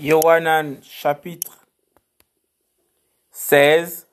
[0.00, 1.66] Yohanan chapitre
[3.32, 4.08] 16,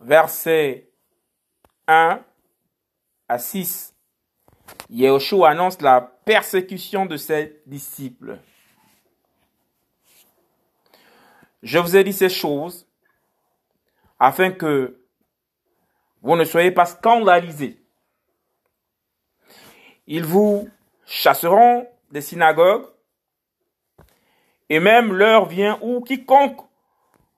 [0.00, 0.90] verset
[1.86, 2.24] 1
[3.28, 3.94] à 6.
[4.88, 8.40] Yahushua annonce la persécution de ses disciples.
[11.62, 12.84] Je vous ai dit ces choses
[14.18, 15.00] afin que
[16.20, 17.80] vous ne soyez pas scandalisés.
[20.08, 20.68] Ils vous
[21.10, 22.86] chasseront des synagogues,
[24.68, 26.60] et même l'heure vient où quiconque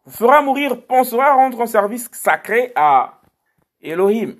[0.04, 3.22] vous fera mourir pensera rendre un service sacré à
[3.80, 4.36] Elohim.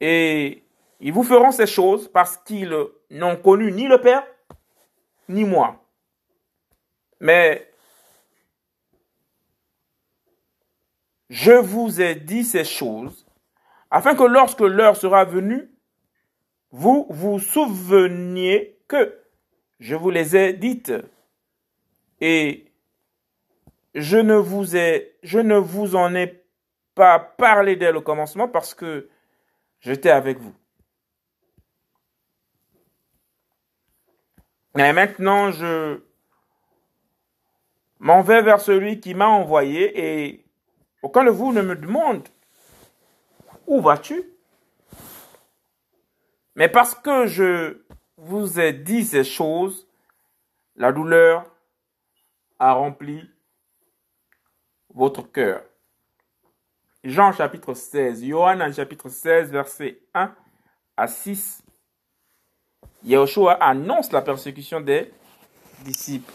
[0.00, 0.64] Et
[0.98, 2.74] ils vous feront ces choses parce qu'ils
[3.10, 4.26] n'ont connu ni le Père,
[5.28, 5.80] ni moi.
[7.20, 7.70] Mais
[11.30, 13.24] je vous ai dit ces choses
[13.88, 15.70] afin que lorsque l'heure sera venue,
[16.70, 19.18] vous vous souveniez que
[19.80, 20.92] je vous les ai dites
[22.20, 22.72] et
[23.94, 26.44] je ne vous ai, je ne vous en ai
[26.94, 29.08] pas parlé dès le commencement parce que
[29.80, 30.54] j'étais avec vous.
[34.74, 36.00] Mais maintenant, je
[37.98, 40.44] m'en vais vers celui qui m'a envoyé et
[41.02, 42.28] aucun de vous ne me demande
[43.66, 44.22] où vas-tu?
[46.58, 47.84] Mais parce que je
[48.16, 49.86] vous ai dit ces choses,
[50.74, 51.46] la douleur
[52.58, 53.30] a rempli
[54.92, 55.62] votre cœur.
[57.04, 60.34] Jean chapitre 16, Johann chapitre 16, verset 1
[60.96, 61.62] à 6.
[63.04, 65.12] Yahushua annonce la persécution des
[65.84, 66.32] disciples.